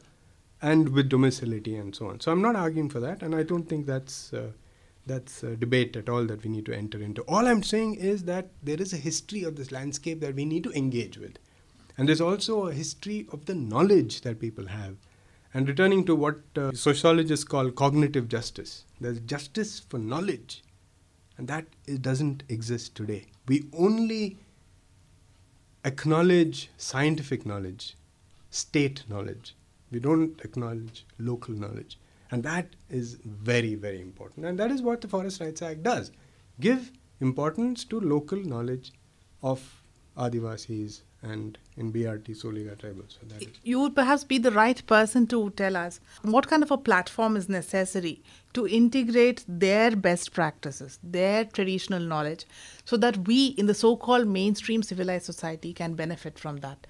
[0.63, 2.21] and with domicility and so on.
[2.21, 4.33] So I'm not arguing for that, and I don't think that's.
[4.33, 4.53] Uh,
[5.09, 7.23] that's a debate at all that we need to enter into.
[7.23, 10.65] All I'm saying is that there is a history of this landscape that we need
[10.65, 11.39] to engage with.
[11.97, 14.97] And there's also a history of the knowledge that people have.
[15.53, 20.63] And returning to what uh, sociologists call cognitive justice, there's justice for knowledge.
[21.37, 21.67] And that
[22.03, 23.27] doesn't exist today.
[23.47, 24.37] We only
[25.85, 27.97] acknowledge scientific knowledge,
[28.51, 29.55] state knowledge.
[29.91, 31.99] We don't acknowledge local knowledge.
[32.31, 34.47] And that is very, very important.
[34.47, 36.11] And that is what the Forest Rights Act does
[36.61, 38.93] give importance to local knowledge
[39.43, 39.83] of
[40.17, 43.19] Adivasis and in BRT Soliga tribals.
[43.19, 43.47] So.
[43.65, 47.37] You would perhaps be the right person to tell us what kind of a platform
[47.37, 52.47] is necessary to integrate their best practices, their traditional knowledge,
[52.85, 56.87] so that we in the so called mainstream civilized society can benefit from that.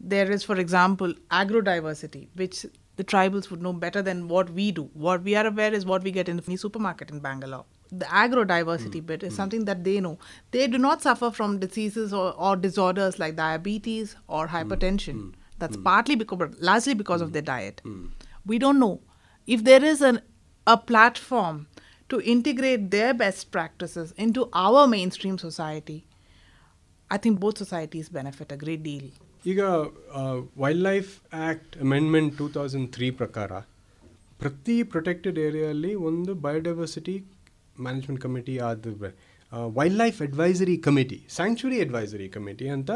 [0.00, 4.90] There is, for example, agrodiversity, which the tribals would know better than what we do.
[4.92, 7.64] What we are aware is what we get in the supermarket in Bangalore.
[7.90, 9.06] The agrodiversity hmm.
[9.06, 9.36] bit is hmm.
[9.36, 10.18] something that they know.
[10.50, 14.56] They do not suffer from diseases or, or disorders like diabetes or hmm.
[14.56, 15.32] hypertension.
[15.58, 17.82] That's partly because, but largely because of their diet.
[18.44, 19.00] We don't know.
[19.46, 20.20] If there is an,
[20.66, 21.68] a platform
[22.08, 26.04] to integrate their best practices into our mainstream society,
[27.10, 29.10] I think both societies benefit a great deal.
[29.45, 29.61] ಈಗ
[30.83, 33.51] wildlife act amendment two thousand three ಪ್ರಕಾರ
[34.39, 37.15] ಪ್ರತಿ protected ಏರಿಯಲ್ಲಿ ಒಂದು biodiversity
[37.81, 39.11] management committee ಆದ
[40.03, 42.91] wildlife advisory committee sanctuary advisory committee ಅಂತ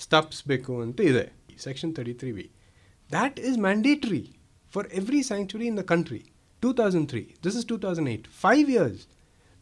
[0.00, 1.24] ಸ್ಥಾಪಿಸಬೇಕು ಅಂತ ಇದೆ
[1.58, 2.46] section thirty three V
[3.10, 4.22] that is mandatory
[4.72, 6.22] for every sanctuary in the country
[6.62, 9.04] two thousand three this is two thousand eight five years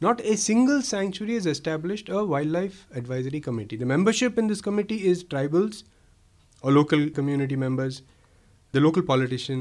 [0.00, 3.76] Not a single sanctuary has established a wildlife advisory committee.
[3.76, 5.76] The membership in this committee is tribals
[6.63, 7.95] or local community members,
[8.73, 9.59] the local politician,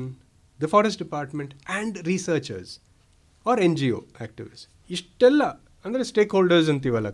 [0.60, 2.68] the forest department, and researchers
[3.46, 4.64] or NGO activists.
[4.90, 5.42] ಇಷ್ಟೆಲ್ಲ
[5.84, 7.08] ಅಂದರೆ stake holders ಅಂತೀವಲ್ಲ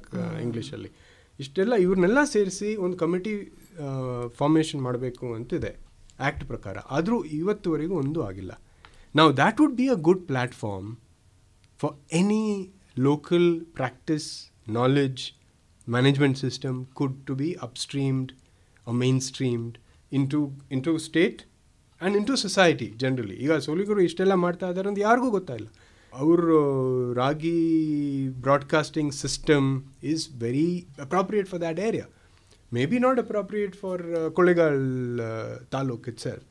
[0.46, 0.90] ಇಂಗ್ಲೀಷಲ್ಲಿ
[1.38, 3.32] ಇಷ್ಟೆಲ್ಲ ಇವ್ರನ್ನೆಲ್ಲ ಸೇರಿಸಿ ಒಂದು committee
[4.40, 5.72] formation ಮಾಡಬೇಕು ಅಂತಿದೆ
[6.20, 8.52] ಆ್ಯಕ್ಟ್ ಪ್ರಕಾರ ಆದರೂ ಇವತ್ತುವರೆಗೂ ಒಂದು ಆಗಿಲ್ಲ
[9.14, 10.90] ನಾವು that would be a good platform
[11.80, 12.44] for any
[12.96, 13.44] local
[13.78, 14.26] practice,
[14.66, 15.22] knowledge,
[15.86, 18.28] management system could to be upstreamed
[18.87, 19.75] or mainstreamed
[20.11, 20.39] into
[20.75, 21.39] into state
[22.01, 23.37] and into society generally.
[23.45, 25.69] ಈಗ ಸೋಲಿಗರು ಇಷ್ಟೆಲ್ಲ ಮಾಡ್ತಾ ಇದ್ದಾರೆ ಅಂತ ಯಾರಿಗೂ ಗೊತ್ತಾಯಿಲ್ಲ
[26.13, 26.59] ಅವರು
[27.13, 27.57] ರಾಗಿ
[28.45, 29.67] broadcasting system
[30.13, 30.69] is very
[31.05, 32.05] appropriate for that area
[32.71, 34.03] may be not appropriate for
[34.39, 34.81] Kollegal
[35.75, 36.45] taluk it self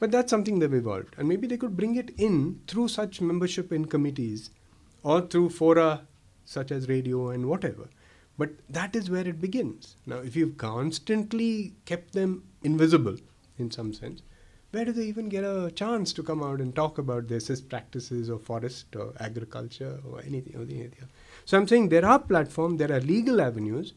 [0.00, 1.14] But that's something they've evolved.
[1.18, 2.34] And maybe they could bring it in
[2.68, 4.50] through such membership in committees
[5.04, 6.02] or through fora
[6.46, 7.86] such as radio and whatever.
[8.37, 9.95] but that is where it begins.
[10.05, 13.17] Now, if you've constantly kept them invisible
[13.57, 14.23] in some sense,
[14.71, 17.61] where do they even get a chance to come out and talk about their CIS
[17.61, 20.55] practices or forest or agriculture or anything?
[20.55, 21.09] Or anything?
[21.45, 23.93] So I'm saying there are platforms, there are legal avenues,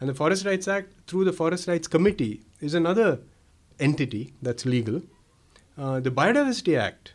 [0.00, 3.20] and the Forest Rights Act through the Forest Rights Committee is another
[3.80, 5.00] entity that's legal.
[5.78, 7.14] Uh, the Biodiversity Act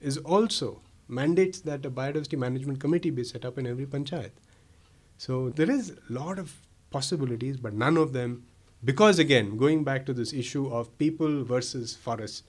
[0.00, 4.30] is also mandates that a biodiversity management committee be set up in every panchayat.
[5.18, 6.54] So there is a lot of
[6.90, 8.44] possibilities, but none of them,
[8.84, 12.44] because again, going back to this issue of people versus forest,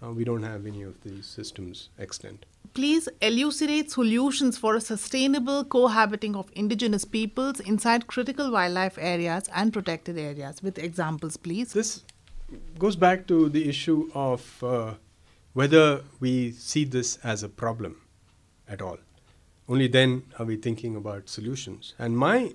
[0.00, 2.46] uh, we don't have any of these systems extant.
[2.72, 9.72] Please elucidate solutions for a sustainable cohabiting of indigenous peoples inside critical wildlife areas and
[9.72, 11.72] protected areas with examples, please.
[11.72, 12.04] This
[12.78, 14.94] goes back to the issue of uh,
[15.54, 18.00] whether we see this as a problem
[18.68, 18.98] at all.
[19.68, 21.94] Only then are we thinking about solutions.
[21.98, 22.54] And my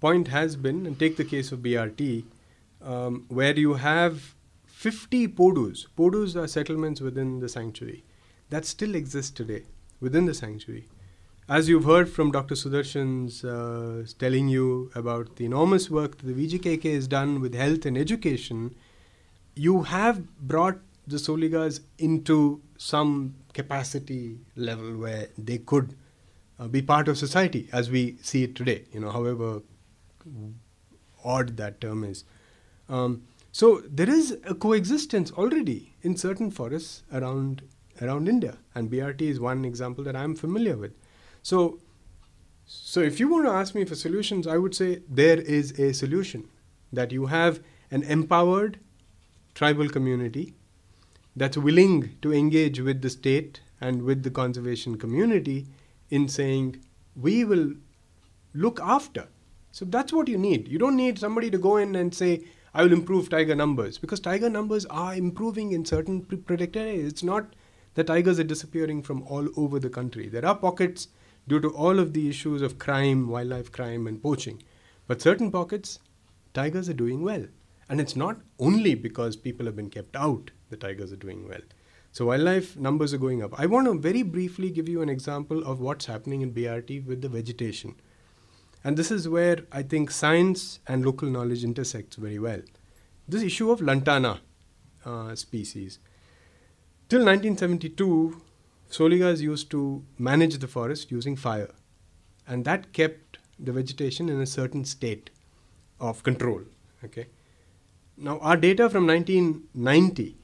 [0.00, 2.24] point has been, and take the case of BRT,
[2.82, 4.34] um, where you have
[4.66, 5.86] 50 podus.
[5.96, 8.04] Podus are settlements within the sanctuary
[8.50, 9.62] that still exist today
[10.00, 10.88] within the sanctuary.
[11.48, 12.54] As you've heard from Dr.
[12.54, 17.86] Sudarshan's uh, telling you about the enormous work that the VGKK has done with health
[17.86, 18.74] and education,
[19.54, 25.96] you have brought the Soligas into some capacity level where they could
[26.62, 29.62] uh, be part of society as we see it today, you know, however
[31.24, 32.24] odd that term is.
[32.88, 33.22] Um,
[33.52, 37.62] so there is a coexistence already in certain forests around
[38.00, 40.92] around India, and BRT is one example that I'm familiar with.
[41.42, 41.78] So,
[42.66, 45.92] so if you want to ask me for solutions, I would say there is a
[45.92, 46.48] solution.
[46.98, 48.78] that you have an empowered
[49.58, 50.54] tribal community
[51.42, 55.66] that's willing to engage with the state and with the conservation community
[56.12, 56.76] in saying,
[57.16, 57.72] we will
[58.52, 59.28] look after.
[59.72, 60.68] So that's what you need.
[60.68, 62.44] You don't need somebody to go in and say,
[62.74, 67.12] I will improve tiger numbers, because tiger numbers are improving in certain protected areas.
[67.12, 67.54] It's not
[67.94, 70.28] that tigers are disappearing from all over the country.
[70.28, 71.08] There are pockets
[71.48, 74.62] due to all of the issues of crime, wildlife crime, and poaching.
[75.06, 75.98] But certain pockets,
[76.52, 77.46] tigers are doing well.
[77.88, 81.60] And it's not only because people have been kept out, the tigers are doing well.
[82.12, 83.58] So wildlife numbers are going up.
[83.58, 87.22] I want to very briefly give you an example of what's happening in BRT with
[87.22, 87.94] the vegetation.
[88.84, 92.60] And this is where I think science and local knowledge intersects very well.
[93.26, 94.42] This issue of lantana
[95.06, 96.00] uh, species.
[97.08, 98.42] Till 1972,
[98.90, 101.70] Soligas used to manage the forest using fire,
[102.46, 105.30] and that kept the vegetation in a certain state
[105.98, 106.60] of control.
[107.04, 107.26] Okay.
[108.18, 110.41] Now, our data from 1990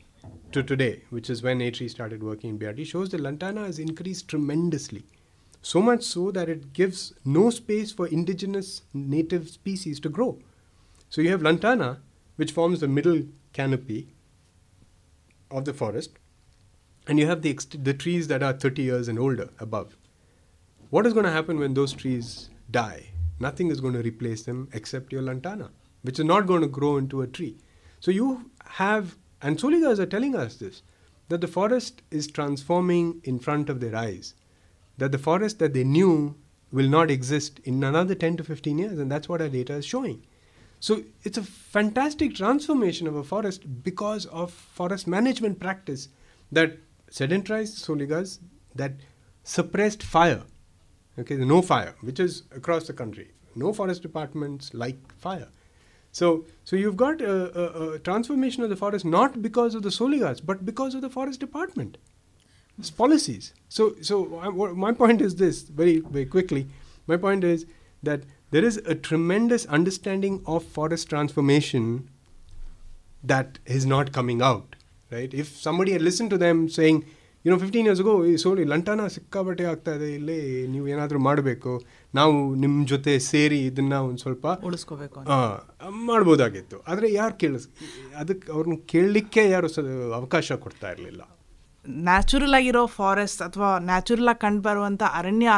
[0.53, 4.29] to today, which is when ATREE started working in BRT, shows that lantana has increased
[4.29, 5.05] tremendously.
[5.63, 10.39] So much so that it gives no space for indigenous native species to grow.
[11.11, 12.01] So you have lantana,
[12.37, 14.15] which forms the middle canopy
[15.51, 16.19] of the forest,
[17.07, 19.97] and you have the, the trees that are 30 years and older above.
[20.91, 23.09] What is going to happen when those trees die?
[23.41, 25.71] Nothing is going to replace them except your lantana,
[26.03, 27.57] which is not going to grow into a tree.
[28.01, 30.83] So you have, and Soligas are telling us this,
[31.29, 34.35] that the forest is transforming in front of their eyes.
[34.97, 36.37] That the forest that they knew
[36.73, 39.85] will not exist in another 10 to 15 years, and that's what our data is
[39.85, 40.25] showing.
[40.81, 46.09] So it's a fantastic transformation of a forest because of forest management practice
[46.53, 46.79] that
[47.11, 48.39] sedentarized soligas
[48.75, 48.93] that
[49.43, 50.43] suppressed fire.
[51.19, 53.33] Okay, no fire, which is across the country.
[53.57, 55.49] No forest departments like fire.
[56.19, 59.91] So, so you've got a, a, a transformation of the forest not because of the
[59.91, 61.97] soligas, but because of the forest department.
[62.77, 63.55] It's policies.
[63.69, 64.25] So, so
[64.77, 66.67] my point is this very, very quickly.
[67.07, 67.67] My point is
[68.03, 72.11] that there is a tremendous understanding of forest transformation
[73.23, 74.75] that is not coming out.
[75.13, 75.33] Right?
[75.33, 77.05] If somebody had listened to them saying,
[77.45, 80.15] know, fifteen ಇಯರ್ಸ್ಗೂ ಈ ಸೋಲಿ lantana ಸಿಕ್ಕಾಬಟ್ಟೆ ಆಗ್ತಾ ಇದೆ.
[80.15, 81.73] ಇಲ್ಲಿ ನೀವು ಏನಾದರೂ ಮಾಡಬೇಕು.
[82.15, 85.21] ನಾವು ನಿಮ್ಮ ಜೊತೆ ಸೇರಿ ಇದನ್ನ ಒಂದು ಸ್ವಲ್ಪ ಉಳಿಸ್ಕೋಬೇಕು
[86.09, 86.83] ಮಾಡ್ಬೋದಾಗಿತ್ತು.
[86.89, 87.69] ಆದರೆ ಯಾರು ಕೇಳಿಸ್
[88.17, 89.69] ಅದಕ್ಕೆ ಅವ್ರನ್ನ ಕೇಳಲಿಕ್ಕೆ ಯಾರು
[90.15, 91.23] ಅವಕಾಶ ಕೊಡ್ತಾ ಇರಲಿಲ್ಲ.
[92.09, 95.51] ನ್ಯಾಚುರಲ್ ಆಗಿರೋ ಫಾರೆಸ್ಟ್ ಅಥವಾ ನ್ಯಾಚುರಲ್ ಆಗಿ ಕಂಡು ಬರುವಂಥ ಅರಣ್ಯ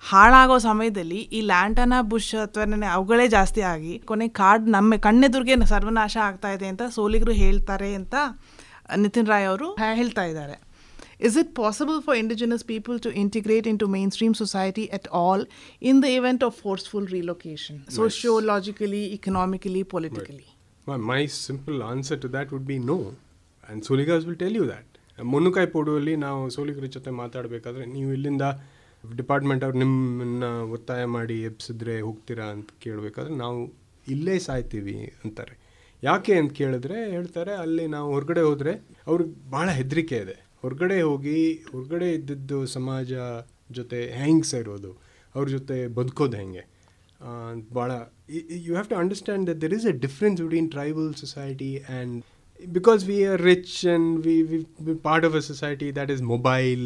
[0.00, 6.52] ಹಾಳಾಗೋ ಸಮಯದಲ್ಲಿ ಈ ಲ್ಯಾಂಟನ ಬುಷ್ ಅಥವಾ ಅವುಗಳೇ ಜಾಸ್ತಿ ಆಗಿ ಕೊನೆ ಕಾಡು ನಮ್ಮ ಕಣ್ಣೆದುರಿಗೆ ಸರ್ವನಾಶ ಆಗ್ತಾ
[6.52, 8.14] ಇದೆ ಅಂತ ಸೋಲಿಗರು ಹೇಳ್ತಾರೆ ಅಂತ
[8.96, 10.65] ನಿತಿನ್ ರಾಯ್ ಅವರು ಹೇಳ್ತಾ ಇದ್ದಾರೆ.
[11.20, 15.44] Is it possible for indigenous people to integrate into mainstream society at all
[15.82, 20.46] in the event of forceful relocation sociologically economically politically
[20.86, 22.96] My, my simple answer to that would be no.
[23.64, 24.84] And Soligas will tell you that.
[25.18, 28.44] ಮುನ್ನುಕಾಯಿ ಪೋಡುವಲ್ಲಿ ನಾವು ಸೋಲಿಗರ ಜೊತೆ ಮಾತಾಡಬೇಕಾದ್ರೆ ನೀವು ಇಲ್ಲಿಂದ
[29.04, 33.58] department ಅವ್ರು ನಿಮ್ಮನ್ನು ಒತ್ತಾಯ ಮಾಡಿ ಎಬ್ಸಿದ್ರೆ ಹೋಗ್ತೀರಾ ಅಂತ ಕೇಳಬೇಕಾದ್ರೆ ನಾವು
[34.08, 35.54] ಇಲ್ಲೇ ಸಾಯ್ತೀವಿ ಅಂತಾರೆ.
[36.02, 38.74] ಯಾಕೆ ಅಂತ ಕೇಳಿದ್ರೆ ಹೇಳ್ತಾರೆ ಅಲ್ಲಿ ನಾವು ಹೊರಗಡೆ ಹೋದರೆ
[39.06, 40.36] ಅವ್ರಿಗೆ ಭಾಳ ಹೆದರಿಕೆ ಇದೆ.
[40.65, 41.37] ಹೊರಗಡೆ ಹೋಗಿ
[41.71, 43.11] ಹೊರಗಡೆ ಇದ್ದಿದ್ದು ಸಮಾಜ
[43.77, 44.91] ಜೊತೆ ಹೆಂಗೆ ಸೇರೋದು
[45.35, 46.63] ಅವ್ರ ಜೊತೆ ಬದುಕೋದು ಹೆಂಗೆ
[47.77, 47.91] ಭಾಳ
[48.67, 52.17] you have to understand that there is a difference between tribal society and
[52.59, 56.83] because we are rich and we, we, we're part of a society that is mobile,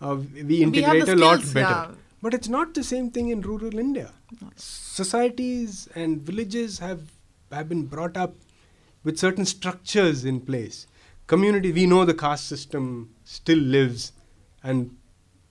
[0.00, 1.78] uh, we the integrate a lot skills, better.
[1.84, 1.94] yeah.
[2.22, 4.08] But it's not the same thing in rural India.
[4.56, 7.02] Societies and villages have,
[7.50, 8.34] have been brought up
[9.04, 10.86] with certain structures in place.
[11.30, 12.84] Community, we know the caste system
[13.24, 14.12] still lives
[14.62, 14.96] and,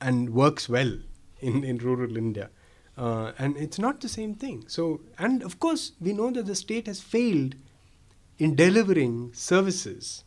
[0.01, 0.93] and works well
[1.41, 2.49] in, in rural India.
[2.97, 4.63] Uh, and it's not the same thing.
[4.67, 7.55] So, and of course, we know that the state has failed
[8.39, 10.23] in delivering services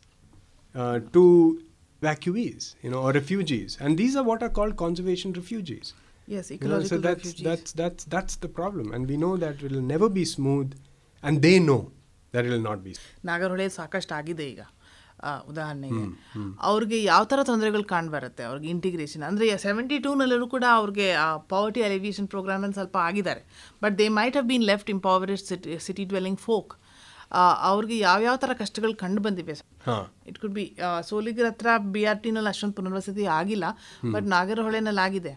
[0.75, 1.23] uh, to
[2.01, 5.93] evacuees, you know, or refugees, and these are what are called conservation refugees.
[6.27, 7.43] Yes, You know, so ecological that's refugees.
[7.43, 10.69] that's that's that's the problem, and we know that it will never be smooth,
[11.23, 11.91] and they know
[12.33, 12.93] that it will not be.
[13.29, 14.72] Nagarahole ಸಾಕಷ್ಟು ಆಗಿದೆ ಈಗ ಆ,
[15.50, 16.04] ಉದಾಹರಣೆಗೆ.
[16.70, 21.08] ಅವ್ರಿಗೆ ಯಾವ ಥರ ತೊಂದರೆಗಳು ಕಾಣ್ಬರುತ್ತೆ ಅವ್ರಿಗೆ ಇಂಟಿಗ್ರೇಷನ್ ಅಂದರೆ ಸೆವೆಂಟಿ ಟೂನಲ್ಲೂ ಕೂಡ ಅವ್ರಿಗೆ
[21.52, 23.42] ಪಾವರ್ಟಿ ಅಲಿವಿಯೇಷನ್ ಪ್ರೋಗ್ರಾಮಲ್ಲಿ ಸ್ವಲ್ಪ ಆಗಿದ್ದಾರೆ.
[23.84, 26.72] But they might have been left impoverished city city dwelling folk
[27.68, 29.54] ಅವ್ರಿಗೆ ಯಾವ್ಯಾವ ಥರ ಕಷ್ಟಗಳು ಕಂಡು ಬಂದಿವೆ.
[30.30, 30.64] ಇಟ್ ಕುಡ್ ಬಿ
[31.08, 33.64] ಸೋಲಿಗರ ಹತ್ರ ಬಿ ಆರ್ ಟಿನಲ್ಲಿ ಅಷ್ಟೊಂದು ಪುನರ್ವಸತಿ ಆಗಿಲ್ಲ
[34.14, 35.32] ಬಟ್ ನಾಗರಹೊಳೆನಲ್ಲಿ ಆಗಿದೆ.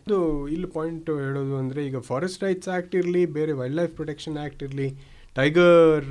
[0.56, 4.90] ಇಲ್ಲಿ ಪಾಯಿಂಟ್ ಹೇಳೋದು ಅಂದರೆ ಈಗ ಫಾರೆಸ್ಟ್ ರೈಟ್ಸ್ ಆ್ಯಕ್ಟ್ ಇರಲಿ ಬೇರೆ ವೈಲ್ಡ್ ಲೈಫ್ ಪ್ರೊಟೆಕ್ಷನ್ ಆ್ಯಕ್ಟ್ ಇರಲಿ
[5.40, 6.06] ಟೈಗರ್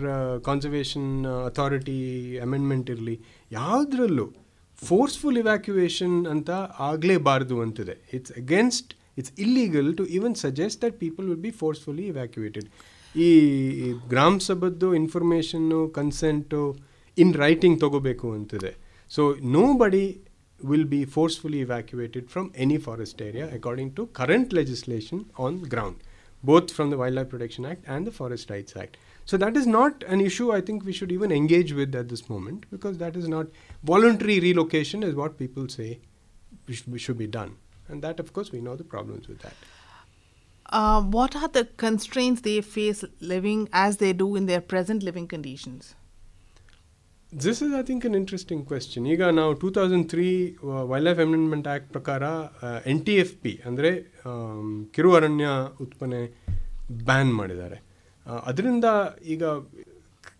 [0.48, 1.10] ಕಾನ್ಸರ್ವೇಷನ್
[1.48, 1.98] ಅಥಾರಿಟಿ
[2.46, 3.16] ಅಮೆಂಡ್ಮೆಂಟ್ ಇರಲಿ,
[3.58, 4.26] ಯಾವುದ್ರಲ್ಲೂ
[4.78, 6.50] ಫೋರ್ಸ್ಫುಲ್ ಇವ್ಯಾಕ್ಯುವೇಷನ್ ಅಂತ
[6.88, 7.94] ಆಗಲೇಬಾರದು ಅಂತಿದೆ.
[8.16, 12.68] It's against it's illegal to even suggest that people will be forcefully evacuated
[13.14, 13.28] ಈ
[14.12, 16.62] ಗ್ರಾಮ ಸಭದ್ದು ಇನ್ಫಾರ್ಮೇಷನ್ನು ಕನ್ಸೆಂಟು
[17.24, 18.72] ಇನ್ ರೈಟಿಂಗ್ ತೊಗೋಬೇಕು ಅಂತಿದೆ.
[19.10, 19.22] So
[19.82, 20.04] nobody
[20.60, 26.02] will be forcefully evacuated from any forest area according to current legislation on ground
[26.48, 28.94] both from the life Protection act and the Forest Rights Act.
[29.25, 32.23] So that is not an issue I think we should even engage with at this
[32.29, 33.47] moment because that is not
[33.83, 35.99] voluntary relocation is what people say
[36.67, 37.55] we should, we should be done.
[37.87, 39.53] And that of course we know the problems with that.
[40.65, 45.27] Uh, what are the constraints they face living as they do in their present living
[45.27, 45.95] conditions?
[47.33, 49.05] This is, I think, an interesting question.
[49.05, 50.25] ಈಗ ನಾವು two thousand three
[50.91, 52.23] wild life amendment act ಪ್ರಕಾರ
[52.93, 53.91] N T F P ಅಂದರೆ
[54.95, 55.47] ಕಿರು ಅರಣ್ಯ
[55.85, 56.17] ಉತ್ಪನ್ನ
[57.09, 57.77] ban ಮಾಡಿದ್ದಾರೆ
[58.25, 58.85] ಅದರಿಂದ
[59.25, 59.43] ಈಗ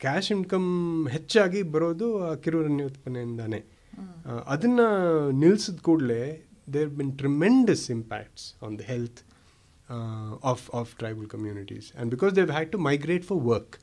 [0.04, 0.70] ಕ್ಯಾಶ್ ಇನ್ಕಮ್
[1.08, 3.60] ಹೆಚ್ಚಾಗಿ ಬರೋದು ಆ ಕಿರು ಅರಣ್ಯ ಉತ್ಪನ್ನದಿಂದಾನೆ
[4.54, 4.88] ಅದನ್ನು
[5.44, 6.22] ನಿಲ್ಲಿಸಿದ ಕೂಡಲೇ
[6.74, 9.22] there been tremendous impacts on the health
[10.54, 13.78] of of tribal communities and because they've had to migrate for work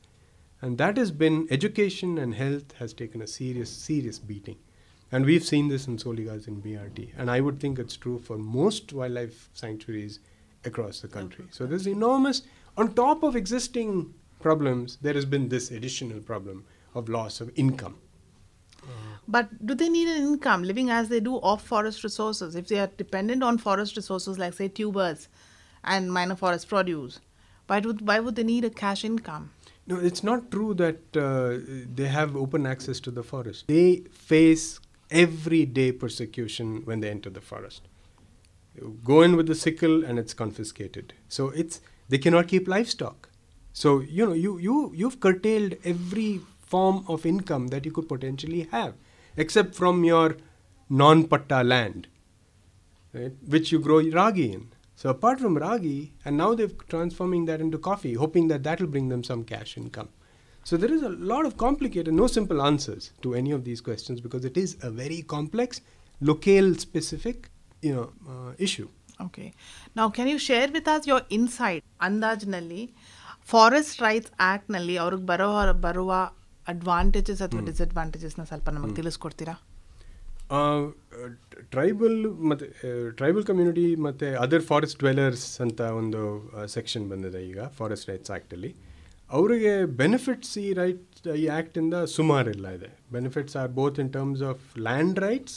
[0.61, 4.57] and that has been education and health has taken a serious serious beating
[5.11, 8.37] and we've seen this in soligas in brt and i would think it's true for
[8.37, 10.19] most wildlife sanctuaries
[10.63, 12.41] across the country so there's enormous
[12.76, 17.96] on top of existing problems there has been this additional problem of loss of income
[19.26, 22.54] But do they need an income living as they do off forest resources?
[22.54, 25.28] If they are dependent on forest resources like, say, tubers
[25.82, 27.20] and minor forest produce,
[27.66, 29.50] why would, why would they need a cash income?
[29.86, 31.58] No, it's not true that uh,
[31.94, 33.66] they have open access to the forest.
[33.66, 37.82] They face everyday persecution when they enter the forest.
[38.74, 41.14] You go in with the sickle and it's confiscated.
[41.28, 43.30] So it's they cannot keep livestock.
[43.72, 48.68] So you know you you you've curtailed every form of income that you could potentially
[48.70, 48.94] have,
[49.36, 50.36] except from your
[50.88, 52.08] non-patta land,
[53.12, 54.68] right, which you grow ragi in.
[54.96, 58.88] So apart from ragi, and now they're transforming that into coffee, hoping that that will
[58.88, 60.08] bring them some cash income.
[60.62, 64.20] So there is a lot of complicated, no simple answers to any of these questions
[64.20, 65.80] because it is a very complex,
[66.20, 67.50] locale specific,
[67.82, 68.88] you know, uh, issue.
[69.26, 69.48] Okay.
[69.96, 72.82] ನಾವು can you share with us your inside ಅಂದಾಜಿನಲ್ಲಿ
[73.52, 75.48] forest rights ಆ್ಯಕ್ಟ್ನಲ್ಲಿ ಅವ್ರಿಗೆ ಬರೋ
[75.86, 76.12] ಬರುವ
[76.66, 79.54] advantages ಅಥವಾ ಡಿಸ್ಅಡ್ವಾಂಟೇಜಸ್ನ ಸ್ವಲ್ಪ ನಮಗೆ ತಿಳಿಸ್ಕೊಡ್ತೀರಾ?
[81.74, 82.16] ಟ್ರೈಬಲ್
[82.50, 82.66] ಮತ್ತು
[83.18, 86.20] ಟ್ರೈಬಲ್ ಕಮ್ಯುನಿಟಿ ಮತ್ತು ಅದರ್ ಫಾರೆಸ್ಟ್ ಡ್ವೆಲರ್ಸ್ ಅಂತ ಒಂದು
[86.74, 88.70] ಸೆಕ್ಷನ್ ಬಂದಿದೆ ಈಗ ಫಾರೆಸ್ಟ್ ರೈಟ್ಸ್ ಆ್ಯಕ್ಟಲ್ಲಿ
[89.30, 92.90] ಅವರಿಗೆ ಬೆನಿಫಿಟ್ಸ್ ಈ ರೈಟ್ ಈ ಆ್ಯಕ್ಟಿಂದ ಸುಮಾರಿಲ್ಲ ಇದೆ.
[93.12, 95.56] Benefits are both in terms of land rights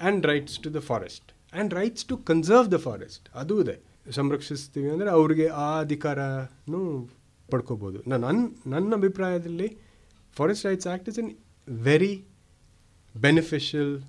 [0.00, 3.75] and rights to the forest and rights to conserve the forest ಅದು ಇದೆ
[4.19, 6.81] ಸಂರಕ್ಷಿಸ್ತೀವಿ ಅಂದರೆ ಅವ್ರಿಗೆ ಆ ಅಧಿಕಾರನೂ
[7.49, 8.25] ಪಡ್ಕೋಬೋದು ನನ್ನ
[8.73, 9.69] ನನ್ನ ಅಭಿಪ್ರಾಯದಲ್ಲಿ
[10.37, 11.31] forest rights act is an
[11.89, 12.13] very
[13.15, 14.01] beneficial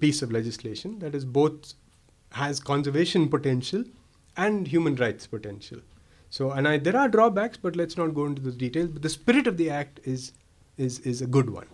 [0.00, 1.74] piece of legislation that is both
[2.32, 3.84] has conservation potential
[4.36, 5.80] and human rights potential.
[6.32, 8.88] So, and I, there are drawbacks, but let's not go into the details.
[8.88, 10.32] But the spirit of the act is
[10.78, 11.68] is is a good one.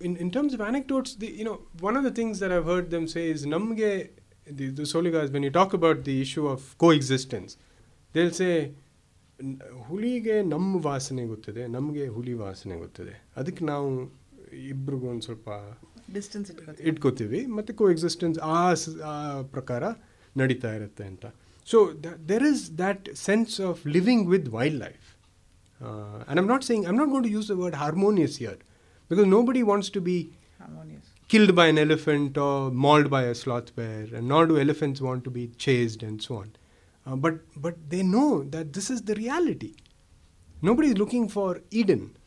[0.00, 2.90] In in terms of anecdotes, the, you know, one of the things that I've heard
[2.90, 4.08] them say is namge
[4.50, 7.52] the, the Soligas when you talk about the issue of coexistence,
[8.14, 8.54] they'll say
[9.38, 13.88] "ನ್- ಹುಲಿಗೆ ನಮ್ಮ ವಾಸನೆ ಗೊತ್ತಿದೆ ನಮಗೆ ಹುಲಿ ವಾಸನೆ ಗೊತ್ತಿದೆ ಅದಕ್ಕೆ ನಾವು
[14.68, 15.48] ಇಬ್ರಿಗೂ ಒಂದು ಸ್ವಲ್ಪ
[16.12, 16.48] ಡಿಸ್ಟೆನ್ಸ್
[16.90, 19.14] ಇಟ್ಕೋತೀವಿ ಮತ್ತು ಕೋ ಎಕ್ಸಿಸ್ಟೆನ್ಸ್ ಆ ಸ- ಆ
[19.52, 19.82] ಪ್ರಕಾರ
[20.36, 21.24] ನಡೀತಾ ಇರುತ್ತೆ ಅಂತ
[21.68, 21.78] so
[22.30, 25.08] there is that sense of living with wildlife
[25.80, 28.58] and I'm not saying I'm not gonna to use the word harmonious year
[29.10, 30.18] because nobody wants to B
[30.60, 30.95] harmonious
[31.27, 35.23] killed by an elephant or mauled by a sloth bear, and nor do elephants want
[35.25, 36.51] to be chased and so on.
[37.05, 39.75] Uh, but but they know that this is the reality.
[40.61, 42.17] Nobody is looking for Eden.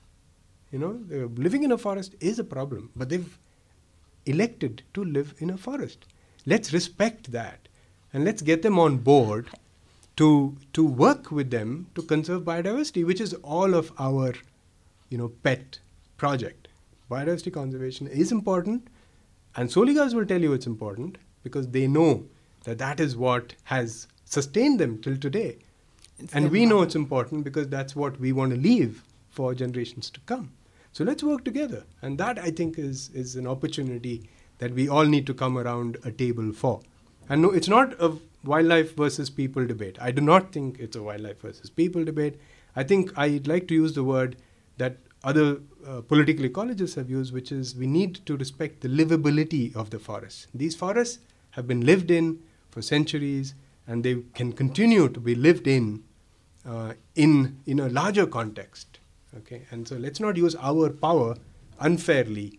[0.70, 3.38] You know, living in a forest is a problem, but they've
[4.26, 6.06] elected to live in a forest.
[6.46, 7.68] Let's respect that,
[8.12, 9.50] and let's get them on board
[10.16, 14.34] to to work with them to conserve biodiversity, which is all of our,
[15.08, 15.80] you know, pet
[16.16, 16.59] project.
[17.10, 18.86] Biodiversity conservation is important,
[19.56, 22.24] and Soligas will tell you it's important because they know
[22.64, 25.58] that that is what has sustained them till today.
[26.18, 30.10] It's and we know it's important because that's what we want to leave for generations
[30.10, 30.52] to come.
[30.92, 31.84] So let's work together.
[32.02, 35.96] And that, I think, is, is an opportunity that we all need to come around
[36.04, 36.80] a table for.
[37.28, 39.96] And no, it's not a wildlife versus people debate.
[40.00, 42.40] I do not think it's a wildlife versus people debate.
[42.76, 44.36] I think I'd like to use the word
[44.78, 49.74] that other uh, political ecologists have used, which is we need to respect the livability
[49.76, 50.46] of the forests.
[50.54, 51.18] These forests
[51.50, 53.54] have been lived in for centuries,
[53.86, 56.04] and they can continue to be lived in
[56.66, 58.98] uh, in in a larger context.
[59.36, 61.36] Okay, and so let's not use our power
[61.80, 62.58] unfairly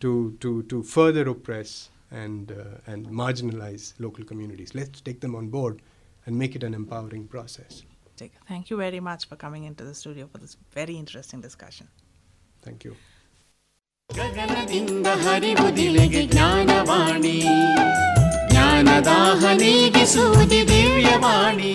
[0.00, 4.74] to to to further oppress and uh, and marginalize local communities.
[4.74, 5.82] Let's take them on board
[6.26, 7.82] and make it an empowering process.
[8.17, 8.31] Fantastic.
[8.47, 11.87] Thank you very much for coming into the studio for this very interesting discussion.
[12.63, 12.93] Thank you
[14.09, 17.35] ಗಗನದಿಂದ ಹರಿವುದಿಲೆಗೆ ಜ್ಞಾನವಾಣಿ
[18.51, 21.73] ಜ್ಞಾನದಾಹ ನೀಗಿಸುವುದಿ ದಿವ್ಯವಾಣಿ